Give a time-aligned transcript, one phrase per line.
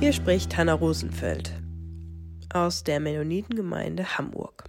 [0.00, 1.52] Hier spricht Hanna Rosenfeld
[2.54, 4.64] aus der Mennonitengemeinde Hamburg.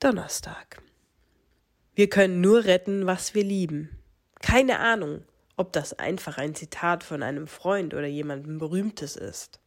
[0.00, 0.82] Donnerstag.
[1.94, 3.96] Wir können nur retten, was wir lieben.
[4.42, 5.22] Keine Ahnung,
[5.56, 9.60] ob das einfach ein Zitat von einem Freund oder jemandem Berühmtes ist.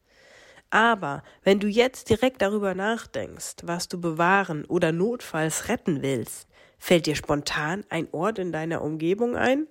[0.68, 7.06] Aber wenn du jetzt direkt darüber nachdenkst, was du bewahren oder notfalls retten willst, fällt
[7.06, 9.66] dir spontan ein Ort in deiner Umgebung ein?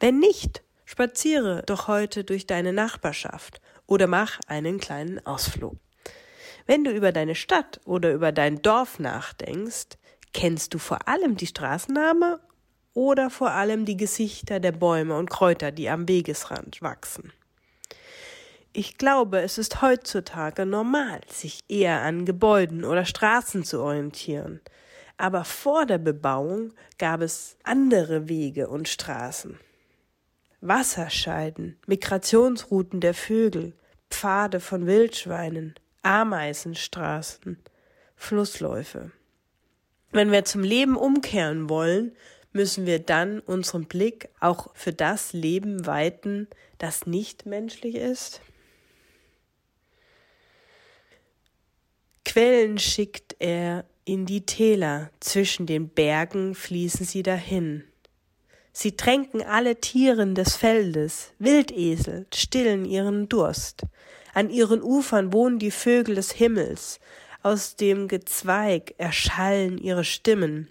[0.00, 0.62] Wenn nicht,
[0.96, 5.76] spaziere doch heute durch deine Nachbarschaft oder mach einen kleinen Ausflug.
[6.64, 9.98] Wenn du über deine Stadt oder über dein Dorf nachdenkst,
[10.32, 12.40] kennst du vor allem die Straßenname
[12.94, 17.30] oder vor allem die Gesichter der Bäume und Kräuter, die am Wegesrand wachsen.
[18.72, 24.62] Ich glaube, es ist heutzutage normal, sich eher an Gebäuden oder Straßen zu orientieren.
[25.18, 29.60] Aber vor der Bebauung gab es andere Wege und Straßen.
[30.60, 33.74] Wasserscheiden, Migrationsrouten der Vögel,
[34.10, 37.58] Pfade von Wildschweinen, Ameisenstraßen,
[38.16, 39.10] Flussläufe.
[40.12, 42.12] Wenn wir zum Leben umkehren wollen,
[42.52, 46.48] müssen wir dann unseren Blick auch für das Leben weiten,
[46.78, 48.40] das nicht menschlich ist?
[52.24, 57.84] Quellen schickt er in die Täler, zwischen den Bergen fließen sie dahin.
[58.78, 63.84] Sie tränken alle Tieren des Feldes, Wildesel stillen ihren Durst.
[64.34, 67.00] An ihren Ufern wohnen die Vögel des Himmels,
[67.42, 70.68] aus dem Gezweig erschallen ihre Stimmen.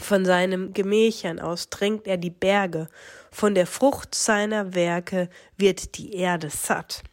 [0.00, 2.88] Von seinem Gemächern aus drängt er die Berge,
[3.30, 7.04] von der Frucht seiner Werke wird die Erde satt.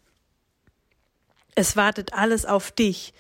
[1.54, 3.14] Es wartet alles auf dich,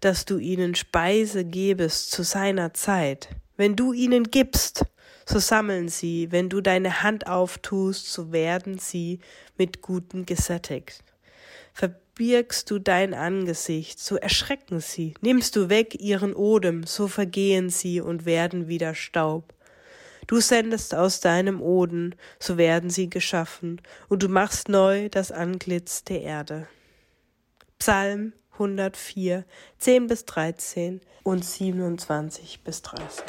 [0.00, 3.28] dass du ihnen Speise gebest zu seiner Zeit.
[3.58, 4.86] Wenn du ihnen gibst,
[5.26, 9.20] so sammeln sie, wenn du deine Hand auftust, so werden sie
[9.56, 11.04] mit Guten gesättigt.
[11.72, 18.00] Verbirgst du dein Angesicht, so erschrecken sie, nimmst du weg ihren Odem, so vergehen sie
[18.00, 19.54] und werden wieder Staub.
[20.26, 26.04] Du sendest aus deinem Oden, so werden sie geschaffen, und du machst neu das Antlitz
[26.04, 26.68] der Erde.
[27.78, 29.44] Psalm 104,
[29.78, 33.24] 10 bis 13 und 27 bis 30.